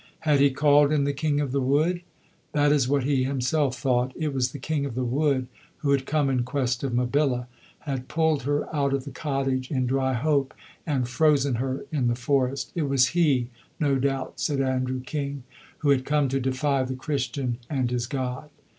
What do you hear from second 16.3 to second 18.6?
defy the Christian and his God.